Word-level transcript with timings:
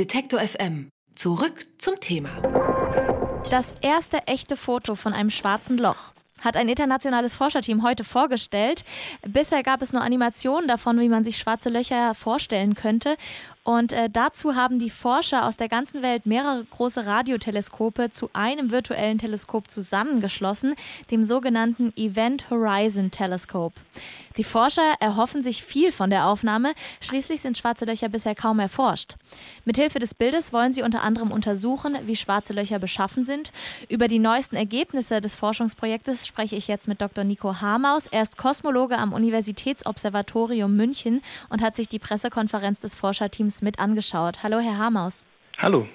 Detektor 0.00 0.40
FM. 0.40 0.88
Zurück 1.14 1.66
zum 1.76 2.00
Thema. 2.00 2.30
Das 3.50 3.74
erste 3.82 4.26
echte 4.28 4.56
Foto 4.56 4.94
von 4.94 5.12
einem 5.12 5.28
schwarzen 5.28 5.76
Loch 5.76 6.14
hat 6.40 6.56
ein 6.56 6.68
internationales 6.68 7.34
Forscherteam 7.34 7.82
heute 7.82 8.02
vorgestellt. 8.02 8.82
Bisher 9.26 9.62
gab 9.62 9.82
es 9.82 9.92
nur 9.92 10.02
Animationen 10.02 10.68
davon, 10.68 10.98
wie 11.00 11.08
man 11.08 11.22
sich 11.22 11.36
schwarze 11.36 11.68
Löcher 11.68 12.14
vorstellen 12.14 12.74
könnte. 12.74 13.16
Und 13.62 13.92
äh, 13.92 14.08
dazu 14.10 14.54
haben 14.54 14.78
die 14.78 14.90
Forscher 14.90 15.46
aus 15.46 15.56
der 15.56 15.68
ganzen 15.68 16.02
Welt 16.02 16.24
mehrere 16.24 16.64
große 16.64 17.04
Radioteleskope 17.04 18.10
zu 18.10 18.30
einem 18.32 18.70
virtuellen 18.70 19.18
Teleskop 19.18 19.70
zusammengeschlossen, 19.70 20.74
dem 21.10 21.24
sogenannten 21.24 21.92
Event 21.96 22.48
Horizon 22.48 23.10
Telescope. 23.10 23.78
Die 24.36 24.44
Forscher 24.44 24.94
erhoffen 25.00 25.42
sich 25.42 25.64
viel 25.64 25.90
von 25.90 26.08
der 26.08 26.26
Aufnahme, 26.26 26.72
schließlich 27.00 27.40
sind 27.40 27.58
schwarze 27.58 27.84
Löcher 27.84 28.08
bisher 28.08 28.36
kaum 28.36 28.60
erforscht. 28.60 29.16
Mithilfe 29.64 29.98
des 29.98 30.14
Bildes 30.14 30.52
wollen 30.52 30.72
sie 30.72 30.82
unter 30.82 31.02
anderem 31.02 31.32
untersuchen, 31.32 31.98
wie 32.06 32.14
schwarze 32.14 32.52
Löcher 32.52 32.78
beschaffen 32.78 33.24
sind. 33.24 33.52
Über 33.88 34.06
die 34.06 34.20
neuesten 34.20 34.54
Ergebnisse 34.54 35.20
des 35.20 35.34
Forschungsprojektes 35.34 36.26
spreche 36.26 36.54
ich 36.54 36.68
jetzt 36.68 36.86
mit 36.86 37.00
Dr. 37.00 37.24
Nico 37.24 37.60
Hamaus. 37.60 38.06
Er 38.06 38.22
ist 38.22 38.36
Kosmologe 38.36 38.96
am 38.96 39.12
Universitätsobservatorium 39.12 40.76
München 40.76 41.22
und 41.48 41.60
hat 41.60 41.74
sich 41.74 41.88
die 41.88 41.98
Pressekonferenz 41.98 42.78
des 42.78 42.94
Forscherteams 42.94 43.62
mit 43.62 43.80
angeschaut. 43.80 44.44
Hallo, 44.44 44.60
Herr 44.60 44.78
Hamaus. 44.78 45.26
Hallo. 45.62 45.86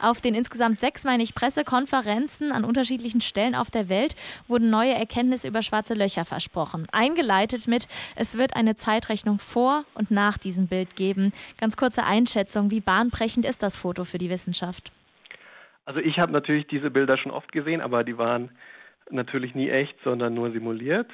Auf 0.00 0.20
den 0.20 0.34
insgesamt 0.34 0.80
sechs, 0.80 1.04
meine 1.04 1.22
ich, 1.22 1.32
Pressekonferenzen 1.32 2.50
an 2.50 2.64
unterschiedlichen 2.64 3.20
Stellen 3.20 3.54
auf 3.54 3.70
der 3.70 3.88
Welt 3.88 4.16
wurden 4.48 4.68
neue 4.68 4.94
Erkenntnisse 4.94 5.46
über 5.46 5.62
schwarze 5.62 5.94
Löcher 5.94 6.24
versprochen. 6.24 6.88
Eingeleitet 6.90 7.68
mit, 7.68 7.86
es 8.16 8.36
wird 8.36 8.56
eine 8.56 8.74
Zeitrechnung 8.74 9.38
vor 9.38 9.84
und 9.94 10.10
nach 10.10 10.38
diesem 10.38 10.66
Bild 10.66 10.96
geben. 10.96 11.32
Ganz 11.60 11.76
kurze 11.76 12.02
Einschätzung, 12.02 12.72
wie 12.72 12.80
bahnbrechend 12.80 13.46
ist 13.46 13.62
das 13.62 13.76
Foto 13.76 14.02
für 14.02 14.18
die 14.18 14.28
Wissenschaft? 14.28 14.90
Also 15.84 16.00
ich 16.00 16.18
habe 16.18 16.32
natürlich 16.32 16.66
diese 16.66 16.90
Bilder 16.90 17.16
schon 17.16 17.30
oft 17.30 17.52
gesehen, 17.52 17.80
aber 17.80 18.02
die 18.02 18.18
waren 18.18 18.50
natürlich 19.08 19.54
nie 19.54 19.70
echt, 19.70 19.94
sondern 20.02 20.34
nur 20.34 20.50
simuliert. 20.50 21.10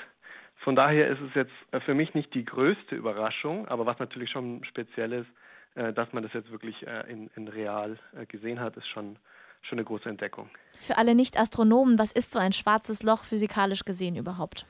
Von 0.57 0.77
daher 0.77 1.09
ist 1.09 1.21
es 1.21 1.35
jetzt 1.35 1.85
für 1.85 1.95
mich 1.95 2.15
nicht 2.15 2.33
die 2.33 2.47
größte 2.47 2.95
Überraschung, 2.95 3.69
aber 3.69 3.85
was 3.85 3.99
natürlich 3.99 4.31
schon 4.31 4.65
speziell 4.65 5.13
ist, 5.13 5.27
äh, 5.27 5.48
dass 5.75 6.13
man 6.13 6.23
das 6.23 6.33
jetzt 6.33 6.51
wirklich 6.51 6.87
äh, 6.87 7.11
in, 7.11 7.31
in 7.37 7.49
real 7.49 7.99
äh, 8.17 8.27
gesehen 8.27 8.61
hat, 8.61 8.77
ist 8.77 8.89
schon, 8.89 9.17
schon 9.63 9.79
eine 9.79 9.85
große 9.85 10.09
Entdeckung. 10.09 10.51
Für 10.81 10.99
alle 10.99 11.15
Nicht-Astronomen, 11.15 11.99
was 11.99 12.13
ist 12.13 12.33
so 12.33 12.39
ein 12.39 12.53
schwarzes 12.53 13.03
Loch 13.03 13.25
physikalisch 13.25 13.85
gesehen 13.85 14.17
überhaupt? 14.17 14.67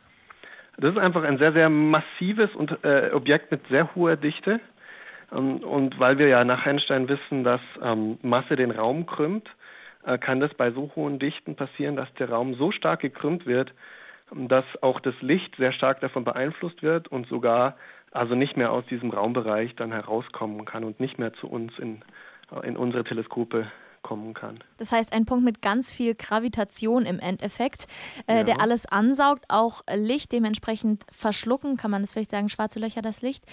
Das 0.77 0.92
ist 0.92 0.98
einfach 0.98 1.24
ein 1.24 1.38
sehr, 1.38 1.52
sehr 1.52 1.70
massives 1.70 2.55
und, 2.55 2.84
äh, 2.84 3.10
Objekt 3.12 3.50
mit 3.50 3.66
sehr 3.68 3.94
hoher 3.94 4.16
Dichte. 4.16 4.60
Ähm, 5.32 5.58
und 5.58 5.98
weil 5.98 6.18
wir 6.18 6.28
ja 6.28 6.44
nach 6.44 6.64
Einstein 6.66 7.08
wissen, 7.08 7.44
dass 7.44 7.60
ähm, 7.83 8.18
Masse 8.22 8.56
den 8.56 8.70
Raum 8.70 9.06
krümmt, 9.06 9.48
äh, 10.05 10.18
kann 10.18 10.40
das 10.40 10.55
bei 10.55 10.70
so 10.70 10.90
hohen 10.94 11.18
Dichten 11.18 11.56
passieren, 11.56 11.96
dass 11.96 12.12
der 12.14 12.30
Raum 12.30 12.55
so 12.55 12.70
stark 12.70 13.00
gekrümmt 13.00 13.46
wird, 13.46 13.72
dass 14.30 14.64
auch 14.83 15.00
das 15.00 15.14
Licht 15.20 15.56
sehr 15.56 15.72
stark 15.72 16.00
davon 16.00 16.24
beeinflusst 16.24 16.83
wird 16.83 17.08
und 17.08 17.27
sogar 17.28 17.77
also 18.19 18.34
nicht 18.34 18.56
mehr 18.56 18.72
aus 18.72 18.84
diesem 18.86 19.11
Raumbereich 19.11 19.74
dann 19.77 19.92
herauskommen 19.92 20.64
kann 20.64 20.84
und 20.84 21.00
nicht 21.00 21.19
mehr 21.19 21.33
zu 21.34 21.47
uns 21.48 21.72
in, 21.78 22.02
in 22.62 22.77
unsere 22.77 23.05
Teleskope 23.05 23.70
kommen 24.02 24.34
kann. 24.34 24.61
Das 24.78 24.92
heißt, 24.92 25.12
ein 25.12 25.27
Punkt 25.27 25.44
mit 25.44 25.61
ganz 25.61 25.92
viel 25.92 26.14
Gravitation 26.14 27.05
im 27.05 27.19
Endeffekt, 27.19 27.86
äh, 28.27 28.39
ja. 28.39 28.44
der 28.44 28.61
alles 28.61 28.86
ansaugt, 28.86 29.44
auch 29.48 29.83
Licht 29.92 30.33
dementsprechend 30.33 31.05
verschlucken, 31.11 31.77
kann 31.77 31.91
man 31.91 32.02
das 32.02 32.12
vielleicht 32.12 32.30
sagen, 32.30 32.48
schwarze 32.48 32.78
Löcher 32.78 33.02
das 33.02 33.22
Licht. 33.22 33.44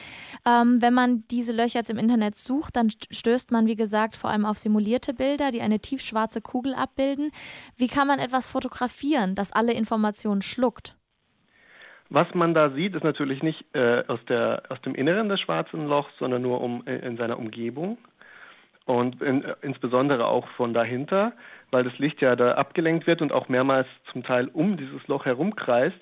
Ähm, 0.45 0.81
wenn 0.81 0.93
man 0.93 1.23
diese 1.30 1.52
Löcher 1.52 1.80
jetzt 1.80 1.89
im 1.89 1.97
Internet 1.97 2.36
sucht, 2.36 2.75
dann 2.75 2.89
stößt 2.89 3.52
man, 3.52 3.67
wie 3.67 3.75
gesagt, 3.75 4.16
vor 4.16 4.30
allem 4.30 4.45
auf 4.45 4.58
simulierte 4.58 5.13
Bilder, 5.13 5.52
die 5.52 5.61
eine 5.61 5.80
tiefschwarze 5.80 6.41
Kugel 6.41 6.73
abbilden. 6.75 7.31
Wie 7.75 7.88
kann 7.88 8.08
man 8.08 8.19
etwas 8.19 8.47
fotografieren, 8.47 9.36
das 9.36 9.52
alle 9.52 9.73
Informationen 9.73 10.41
schluckt? 10.41 10.95
Was 12.09 12.33
man 12.36 12.54
da 12.54 12.70
sieht, 12.70 12.95
ist 12.95 13.04
natürlich 13.04 13.42
nicht 13.42 13.66
äh, 13.73 14.04
aus, 14.08 14.20
der, 14.30 14.64
aus 14.70 14.80
dem 14.82 14.93
Inneren 14.93 15.27
des 15.27 15.39
schwarzen 15.39 15.88
Lochs, 15.88 16.14
sondern 16.20 16.42
nur 16.42 16.61
um, 16.61 16.83
in, 16.86 16.99
in 16.99 17.17
seiner 17.17 17.39
Umgebung 17.39 17.98
und 18.86 19.21
in, 19.21 19.43
äh, 19.43 19.55
insbesondere 19.61 20.27
auch 20.27 20.48
von 20.49 20.73
dahinter, 20.73 21.33
weil 21.71 21.83
das 21.83 21.98
Licht 21.98 22.21
ja 22.21 22.36
da 22.36 22.54
abgelenkt 22.54 23.08
wird 23.08 23.21
und 23.21 23.32
auch 23.32 23.49
mehrmals 23.49 23.88
zum 24.11 24.23
Teil 24.23 24.49
um 24.54 24.77
dieses 24.77 25.08
Loch 25.08 25.26
herumkreist, 25.26 25.99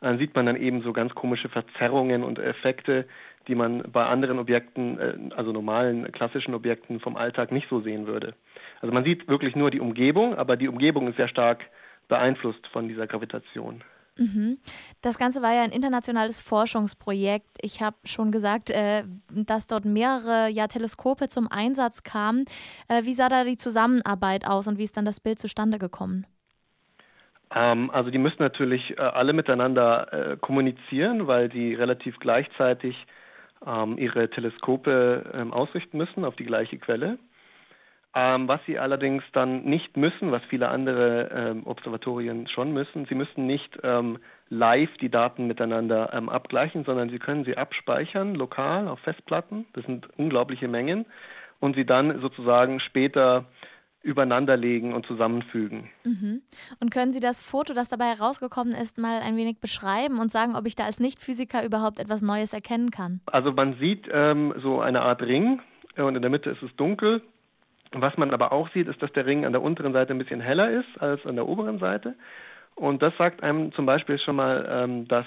dann 0.00 0.18
sieht 0.18 0.34
man 0.34 0.46
dann 0.46 0.56
eben 0.56 0.82
so 0.82 0.92
ganz 0.92 1.14
komische 1.14 1.48
Verzerrungen 1.48 2.24
und 2.24 2.38
Effekte, 2.38 3.06
die 3.46 3.54
man 3.54 3.82
bei 3.92 4.04
anderen 4.04 4.38
Objekten, 4.38 4.98
äh, 4.98 5.34
also 5.36 5.52
normalen 5.52 6.10
klassischen 6.12 6.54
Objekten 6.54 6.98
vom 6.98 7.16
Alltag 7.16 7.52
nicht 7.52 7.68
so 7.68 7.80
sehen 7.80 8.06
würde. 8.06 8.34
Also 8.80 8.94
man 8.94 9.04
sieht 9.04 9.28
wirklich 9.28 9.54
nur 9.54 9.70
die 9.70 9.80
Umgebung, 9.80 10.34
aber 10.34 10.56
die 10.56 10.68
Umgebung 10.68 11.08
ist 11.08 11.16
sehr 11.16 11.28
stark 11.28 11.66
beeinflusst 12.08 12.66
von 12.68 12.88
dieser 12.88 13.06
Gravitation. 13.06 13.84
Mhm. 14.18 14.58
Das 15.00 15.18
Ganze 15.18 15.40
war 15.40 15.54
ja 15.54 15.62
ein 15.62 15.70
internationales 15.70 16.40
Forschungsprojekt. 16.40 17.48
Ich 17.62 17.80
habe 17.80 17.96
schon 18.04 18.30
gesagt, 18.30 18.70
äh, 18.70 19.04
dass 19.30 19.66
dort 19.66 19.84
mehrere 19.84 20.48
ja, 20.48 20.66
Teleskope 20.66 21.28
zum 21.28 21.48
Einsatz 21.50 22.02
kamen. 22.02 22.44
Äh, 22.88 23.04
wie 23.04 23.14
sah 23.14 23.28
da 23.28 23.44
die 23.44 23.56
Zusammenarbeit 23.56 24.46
aus 24.46 24.68
und 24.68 24.78
wie 24.78 24.84
ist 24.84 24.96
dann 24.96 25.06
das 25.06 25.20
Bild 25.20 25.38
zustande 25.38 25.78
gekommen? 25.78 26.26
Ähm, 27.54 27.90
also 27.90 28.10
die 28.10 28.18
müssen 28.18 28.40
natürlich 28.40 28.98
äh, 28.98 29.00
alle 29.00 29.32
miteinander 29.32 30.12
äh, 30.12 30.36
kommunizieren, 30.36 31.26
weil 31.26 31.48
die 31.48 31.74
relativ 31.74 32.18
gleichzeitig 32.18 33.06
ähm, 33.66 33.96
ihre 33.98 34.28
Teleskope 34.28 35.32
ähm, 35.34 35.52
ausrichten 35.52 35.96
müssen 35.96 36.24
auf 36.24 36.36
die 36.36 36.44
gleiche 36.44 36.78
Quelle. 36.78 37.18
Ähm, 38.14 38.46
was 38.46 38.60
sie 38.66 38.78
allerdings 38.78 39.24
dann 39.32 39.64
nicht 39.64 39.96
müssen, 39.96 40.32
was 40.32 40.42
viele 40.44 40.68
andere 40.68 41.30
ähm, 41.34 41.66
Observatorien 41.66 42.46
schon 42.46 42.72
müssen, 42.72 43.06
sie 43.06 43.14
müssen 43.14 43.46
nicht 43.46 43.78
ähm, 43.82 44.18
live 44.50 44.94
die 44.98 45.08
Daten 45.08 45.46
miteinander 45.46 46.12
ähm, 46.12 46.28
abgleichen, 46.28 46.84
sondern 46.84 47.08
sie 47.08 47.18
können 47.18 47.44
sie 47.44 47.56
abspeichern, 47.56 48.34
lokal 48.34 48.86
auf 48.86 49.00
Festplatten, 49.00 49.64
das 49.72 49.86
sind 49.86 50.08
unglaubliche 50.18 50.68
Mengen, 50.68 51.06
und 51.58 51.74
sie 51.74 51.86
dann 51.86 52.20
sozusagen 52.20 52.80
später 52.80 53.46
übereinander 54.02 54.56
legen 54.56 54.92
und 54.92 55.06
zusammenfügen. 55.06 55.88
Mhm. 56.04 56.42
Und 56.80 56.90
können 56.90 57.12
Sie 57.12 57.20
das 57.20 57.40
Foto, 57.40 57.72
das 57.72 57.88
dabei 57.88 58.06
herausgekommen 58.06 58.74
ist, 58.74 58.98
mal 58.98 59.20
ein 59.20 59.36
wenig 59.36 59.60
beschreiben 59.60 60.18
und 60.18 60.32
sagen, 60.32 60.56
ob 60.56 60.66
ich 60.66 60.74
da 60.74 60.84
als 60.84 60.98
Nichtphysiker 60.98 61.64
überhaupt 61.64 62.00
etwas 62.00 62.20
Neues 62.20 62.52
erkennen 62.52 62.90
kann? 62.90 63.20
Also 63.26 63.52
man 63.52 63.78
sieht 63.78 64.08
ähm, 64.12 64.54
so 64.60 64.80
eine 64.80 65.02
Art 65.02 65.22
Ring 65.22 65.60
und 65.96 66.16
in 66.16 66.22
der 66.22 66.30
Mitte 66.30 66.50
ist 66.50 66.62
es 66.62 66.74
dunkel 66.76 67.22
was 67.94 68.16
man 68.16 68.32
aber 68.32 68.52
auch 68.52 68.70
sieht, 68.70 68.88
ist, 68.88 69.02
dass 69.02 69.12
der 69.12 69.26
Ring 69.26 69.44
an 69.44 69.52
der 69.52 69.62
unteren 69.62 69.92
Seite 69.92 70.12
ein 70.12 70.18
bisschen 70.18 70.40
heller 70.40 70.70
ist 70.70 71.00
als 71.00 71.24
an 71.26 71.36
der 71.36 71.46
oberen 71.46 71.78
Seite. 71.78 72.14
Und 72.74 73.02
das 73.02 73.16
sagt 73.18 73.42
einem 73.42 73.72
zum 73.72 73.86
Beispiel 73.86 74.18
schon 74.18 74.36
mal, 74.36 74.66
ähm, 74.70 75.08
dass 75.08 75.26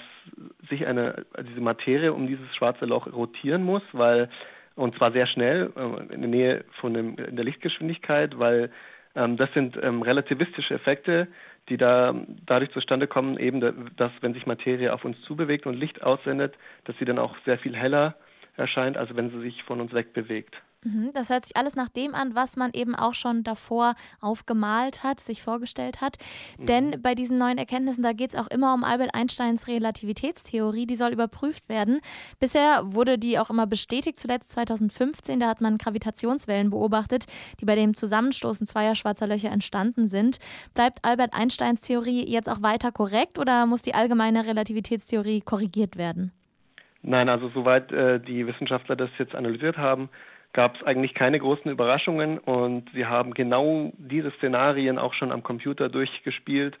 sich 0.68 0.86
eine, 0.86 1.24
diese 1.48 1.60
Materie 1.60 2.12
um 2.12 2.26
dieses 2.26 2.54
schwarze 2.56 2.86
Loch 2.86 3.06
rotieren 3.12 3.62
muss, 3.62 3.82
weil, 3.92 4.28
und 4.74 4.96
zwar 4.96 5.12
sehr 5.12 5.26
schnell, 5.26 5.72
äh, 5.76 6.14
in 6.14 6.22
der 6.22 6.30
Nähe 6.30 6.64
von 6.80 6.94
dem, 6.94 7.16
der 7.16 7.44
Lichtgeschwindigkeit, 7.44 8.38
weil 8.38 8.70
ähm, 9.14 9.36
das 9.36 9.52
sind 9.54 9.78
ähm, 9.80 10.02
relativistische 10.02 10.74
Effekte, 10.74 11.28
die 11.68 11.76
da 11.76 12.14
dadurch 12.46 12.70
zustande 12.72 13.06
kommen, 13.06 13.38
eben, 13.38 13.60
dass 13.96 14.12
wenn 14.20 14.34
sich 14.34 14.46
Materie 14.46 14.92
auf 14.92 15.04
uns 15.04 15.20
zubewegt 15.22 15.66
und 15.66 15.74
Licht 15.74 16.02
aussendet, 16.02 16.54
dass 16.84 16.96
sie 16.98 17.04
dann 17.04 17.18
auch 17.18 17.36
sehr 17.44 17.58
viel 17.58 17.76
heller 17.76 18.16
erscheint, 18.56 18.96
als 18.96 19.14
wenn 19.14 19.30
sie 19.30 19.40
sich 19.40 19.62
von 19.64 19.80
uns 19.80 19.92
wegbewegt. 19.92 20.54
Mhm, 20.86 21.10
das 21.14 21.30
hört 21.30 21.44
sich 21.44 21.56
alles 21.56 21.74
nach 21.74 21.88
dem 21.88 22.14
an, 22.14 22.36
was 22.36 22.56
man 22.56 22.70
eben 22.72 22.94
auch 22.94 23.14
schon 23.14 23.42
davor 23.42 23.94
aufgemalt 24.20 25.02
hat, 25.02 25.18
sich 25.18 25.42
vorgestellt 25.42 26.00
hat. 26.00 26.16
Mhm. 26.58 26.66
Denn 26.66 27.02
bei 27.02 27.16
diesen 27.16 27.38
neuen 27.38 27.58
Erkenntnissen, 27.58 28.04
da 28.04 28.12
geht 28.12 28.30
es 28.30 28.36
auch 28.36 28.46
immer 28.46 28.72
um 28.72 28.84
Albert 28.84 29.12
Einsteins 29.12 29.66
Relativitätstheorie, 29.66 30.86
die 30.86 30.94
soll 30.94 31.12
überprüft 31.12 31.68
werden. 31.68 32.00
Bisher 32.38 32.82
wurde 32.84 33.18
die 33.18 33.38
auch 33.38 33.50
immer 33.50 33.66
bestätigt, 33.66 34.20
zuletzt 34.20 34.52
2015, 34.52 35.40
da 35.40 35.48
hat 35.48 35.60
man 35.60 35.76
Gravitationswellen 35.76 36.70
beobachtet, 36.70 37.24
die 37.60 37.64
bei 37.64 37.74
dem 37.74 37.94
Zusammenstoßen 37.94 38.66
zweier 38.68 38.94
schwarzer 38.94 39.26
Löcher 39.26 39.50
entstanden 39.50 40.06
sind. 40.06 40.38
Bleibt 40.72 41.04
Albert 41.04 41.34
Einsteins 41.34 41.80
Theorie 41.80 42.30
jetzt 42.30 42.48
auch 42.48 42.62
weiter 42.62 42.92
korrekt 42.92 43.40
oder 43.40 43.66
muss 43.66 43.82
die 43.82 43.94
allgemeine 43.94 44.46
Relativitätstheorie 44.46 45.40
korrigiert 45.40 45.96
werden? 45.96 46.30
Nein, 47.02 47.28
also 47.28 47.48
soweit 47.48 47.92
äh, 47.92 48.20
die 48.20 48.46
Wissenschaftler 48.46 48.96
das 48.96 49.10
jetzt 49.18 49.34
analysiert 49.34 49.78
haben, 49.78 50.08
gab 50.56 50.76
es 50.76 50.82
eigentlich 50.84 51.12
keine 51.12 51.38
großen 51.38 51.70
Überraschungen 51.70 52.38
und 52.38 52.88
sie 52.94 53.04
haben 53.04 53.34
genau 53.34 53.92
diese 53.98 54.30
Szenarien 54.30 54.98
auch 54.98 55.12
schon 55.12 55.30
am 55.30 55.42
Computer 55.42 55.90
durchgespielt 55.90 56.78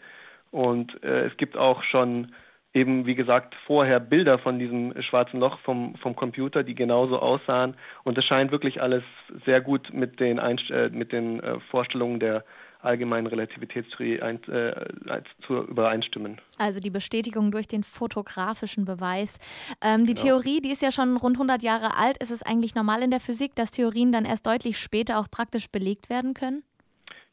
und 0.50 1.04
äh, 1.04 1.26
es 1.26 1.36
gibt 1.36 1.58
auch 1.58 1.82
schon 1.82 2.32
eben, 2.72 3.04
wie 3.04 3.14
gesagt, 3.14 3.54
vorher 3.66 4.00
Bilder 4.00 4.38
von 4.38 4.58
diesem 4.58 4.94
schwarzen 5.02 5.40
Loch 5.40 5.58
vom, 5.58 5.94
vom 5.96 6.16
Computer, 6.16 6.62
die 6.62 6.74
genauso 6.74 7.18
aussahen. 7.18 7.74
Und 8.04 8.16
es 8.16 8.24
scheint 8.24 8.50
wirklich 8.50 8.80
alles 8.80 9.02
sehr 9.44 9.60
gut 9.60 9.92
mit 9.92 10.20
den, 10.20 10.38
Einst 10.38 10.70
äh, 10.70 10.88
mit 10.90 11.12
den 11.12 11.40
äh, 11.40 11.60
Vorstellungen 11.70 12.18
der 12.18 12.44
allgemeinen 12.86 13.26
Relativitätstheorie 13.26 14.22
ein, 14.22 14.42
äh, 14.44 15.22
zu 15.46 15.64
übereinstimmen. 15.64 16.40
Also 16.58 16.80
die 16.80 16.90
Bestätigung 16.90 17.50
durch 17.50 17.66
den 17.66 17.82
fotografischen 17.82 18.84
Beweis. 18.84 19.38
Ähm, 19.82 20.06
die 20.06 20.14
genau. 20.14 20.40
Theorie, 20.40 20.60
die 20.60 20.70
ist 20.70 20.82
ja 20.82 20.90
schon 20.90 21.16
rund 21.16 21.36
100 21.36 21.62
Jahre 21.62 21.96
alt. 21.96 22.16
Ist 22.18 22.30
es 22.30 22.42
eigentlich 22.42 22.74
normal 22.74 23.02
in 23.02 23.10
der 23.10 23.20
Physik, 23.20 23.54
dass 23.54 23.70
Theorien 23.70 24.12
dann 24.12 24.24
erst 24.24 24.46
deutlich 24.46 24.78
später 24.78 25.18
auch 25.18 25.30
praktisch 25.30 25.68
belegt 25.70 26.08
werden 26.08 26.32
können? 26.32 26.62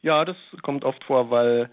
Ja, 0.02 0.24
das 0.24 0.36
kommt 0.62 0.84
oft 0.84 1.02
vor, 1.04 1.30
weil 1.30 1.70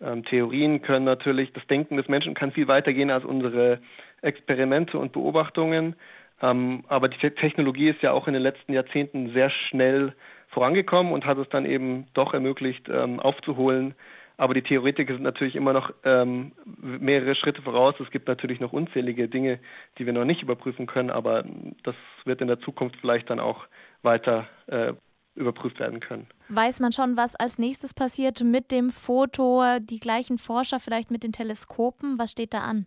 ähm, 0.00 0.24
Theorien 0.24 0.82
können 0.82 1.04
natürlich, 1.04 1.52
das 1.52 1.66
Denken 1.66 1.96
des 1.96 2.08
Menschen 2.08 2.34
kann 2.34 2.52
viel 2.52 2.68
weiter 2.68 2.92
gehen 2.92 3.10
als 3.10 3.24
unsere 3.24 3.80
Experimente 4.20 4.98
und 4.98 5.12
Beobachtungen. 5.12 5.96
Ähm, 6.40 6.84
aber 6.88 7.08
die 7.08 7.18
Technologie 7.30 7.88
ist 7.88 8.02
ja 8.02 8.12
auch 8.12 8.26
in 8.26 8.34
den 8.34 8.42
letzten 8.42 8.72
Jahrzehnten 8.72 9.32
sehr 9.32 9.50
schnell 9.50 10.14
vorangekommen 10.52 11.12
und 11.12 11.24
hat 11.24 11.38
es 11.38 11.48
dann 11.48 11.66
eben 11.66 12.06
doch 12.14 12.34
ermöglicht, 12.34 12.88
ähm, 12.88 13.18
aufzuholen. 13.18 13.94
Aber 14.36 14.54
die 14.54 14.62
Theoretiker 14.62 15.14
sind 15.14 15.22
natürlich 15.22 15.56
immer 15.56 15.72
noch 15.72 15.92
ähm, 16.04 16.52
mehrere 16.76 17.34
Schritte 17.34 17.62
voraus. 17.62 17.94
Es 18.00 18.10
gibt 18.10 18.28
natürlich 18.28 18.60
noch 18.60 18.72
unzählige 18.72 19.28
Dinge, 19.28 19.58
die 19.98 20.06
wir 20.06 20.12
noch 20.12 20.24
nicht 20.24 20.42
überprüfen 20.42 20.86
können, 20.86 21.10
aber 21.10 21.44
das 21.82 21.94
wird 22.24 22.40
in 22.40 22.48
der 22.48 22.60
Zukunft 22.60 22.96
vielleicht 23.00 23.30
dann 23.30 23.40
auch 23.40 23.66
weiter 24.02 24.46
äh, 24.66 24.94
überprüft 25.34 25.80
werden 25.80 26.00
können. 26.00 26.26
Weiß 26.48 26.80
man 26.80 26.92
schon, 26.92 27.16
was 27.16 27.36
als 27.36 27.58
nächstes 27.58 27.94
passiert 27.94 28.42
mit 28.42 28.70
dem 28.70 28.90
Foto? 28.90 29.62
Die 29.80 30.00
gleichen 30.00 30.38
Forscher 30.38 30.80
vielleicht 30.80 31.10
mit 31.10 31.22
den 31.22 31.32
Teleskopen? 31.32 32.18
Was 32.18 32.32
steht 32.32 32.52
da 32.52 32.60
an? 32.60 32.86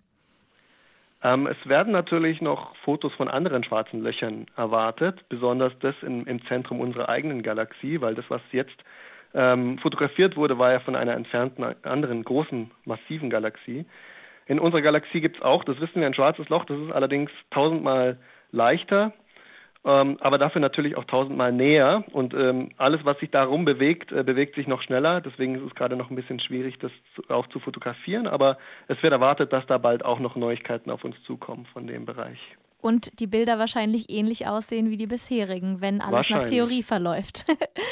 Ähm, 1.25 1.47
es 1.47 1.57
werden 1.67 1.91
natürlich 1.91 2.39
noch 2.39 2.75
Fotos 2.83 3.11
von 3.13 3.27
anderen 3.29 3.63
schwarzen 3.63 4.03
Löchern 4.03 4.45
erwartet, 4.55 5.27
besonders 5.27 5.73
das 5.79 5.95
im, 6.03 6.27
im 6.27 6.45
Zentrum 6.45 6.79
unserer 6.79 7.09
eigenen 7.09 7.41
Galaxie, 7.41 7.99
weil 7.99 8.13
das, 8.13 8.25
was 8.29 8.41
jetzt 8.51 8.75
ähm, 9.33 9.79
fotografiert 9.79 10.37
wurde, 10.37 10.59
war 10.59 10.71
ja 10.71 10.79
von 10.79 10.95
einer 10.95 11.15
entfernten 11.15 11.63
anderen 11.83 12.23
großen, 12.23 12.69
massiven 12.83 13.31
Galaxie. 13.31 13.85
In 14.45 14.59
unserer 14.59 14.83
Galaxie 14.83 15.19
gibt 15.19 15.37
es 15.37 15.41
auch, 15.41 15.63
das 15.63 15.81
wissen 15.81 15.95
wir, 15.95 16.05
ein 16.05 16.13
schwarzes 16.13 16.47
Loch, 16.49 16.63
das 16.65 16.77
ist 16.77 16.91
allerdings 16.91 17.31
tausendmal 17.49 18.19
leichter 18.51 19.11
ähm, 19.85 20.17
aber 20.19 20.37
dafür 20.37 20.61
natürlich 20.61 20.97
auch 20.97 21.05
tausendmal 21.05 21.51
näher. 21.51 22.03
Und 22.11 22.33
ähm, 22.33 22.71
alles, 22.77 23.05
was 23.05 23.19
sich 23.19 23.29
darum 23.29 23.65
bewegt, 23.65 24.11
äh, 24.11 24.23
bewegt 24.23 24.55
sich 24.55 24.67
noch 24.67 24.81
schneller. 24.81 25.21
Deswegen 25.21 25.55
ist 25.55 25.63
es 25.63 25.75
gerade 25.75 25.95
noch 25.95 26.09
ein 26.09 26.15
bisschen 26.15 26.39
schwierig, 26.39 26.79
das 26.79 26.91
auch 27.29 27.47
zu 27.47 27.59
fotografieren. 27.59 28.25
Aber 28.25 28.57
es 28.87 29.01
wird 29.03 29.13
erwartet, 29.13 29.53
dass 29.53 29.65
da 29.67 29.77
bald 29.77 30.03
auch 30.03 30.19
noch 30.19 30.35
Neuigkeiten 30.35 30.89
auf 30.89 31.03
uns 31.03 31.15
zukommen 31.23 31.67
von 31.71 31.85
dem 31.85 32.05
Bereich 32.05 32.39
und 32.85 33.19
die 33.19 33.25
Bilder 33.25 33.57
wahrscheinlich 33.57 34.11
ähnlich 34.11 34.45
aussehen 34.45 34.91
wie 34.91 34.97
die 34.97 35.07
bisherigen, 35.07 35.81
wenn 35.81 36.01
alles 36.01 36.29
nach 36.29 36.43
Theorie 36.43 36.83
verläuft. 36.83 37.43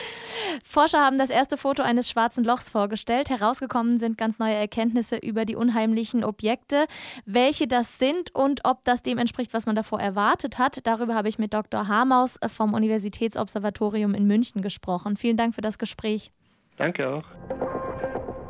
Forscher 0.63 0.99
haben 0.99 1.17
das 1.17 1.31
erste 1.31 1.57
Foto 1.57 1.81
eines 1.81 2.07
schwarzen 2.07 2.43
Lochs 2.43 2.69
vorgestellt. 2.69 3.31
Herausgekommen 3.31 3.97
sind 3.97 4.19
ganz 4.19 4.37
neue 4.37 4.53
Erkenntnisse 4.53 5.17
über 5.17 5.45
die 5.45 5.55
unheimlichen 5.55 6.23
Objekte. 6.23 6.85
Welche 7.25 7.67
das 7.67 7.97
sind 7.97 8.35
und 8.35 8.65
ob 8.65 8.85
das 8.85 9.01
dem 9.01 9.17
entspricht, 9.17 9.55
was 9.55 9.65
man 9.65 9.75
davor 9.75 9.99
erwartet 9.99 10.59
hat, 10.59 10.85
darüber 10.85 11.15
habe 11.15 11.27
ich 11.27 11.39
mit 11.39 11.55
Dr. 11.55 11.87
Hamaus 11.87 12.37
vom 12.47 12.75
Universitätsobservatorium 12.75 14.13
in 14.13 14.27
München 14.27 14.61
gesprochen. 14.61 15.17
Vielen 15.17 15.37
Dank 15.37 15.55
für 15.55 15.61
das 15.61 15.79
Gespräch. 15.79 16.31
Danke 16.77 17.09
auch. 17.09 17.23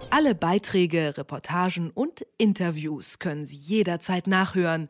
Alle 0.10 0.36
Beiträge, 0.36 1.18
Reportagen 1.18 1.90
und 1.90 2.26
Interviews 2.38 3.20
können 3.20 3.46
Sie 3.46 3.56
jederzeit 3.56 4.28
nachhören 4.28 4.90